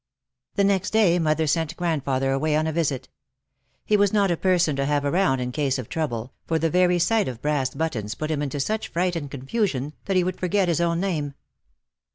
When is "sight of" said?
6.97-7.39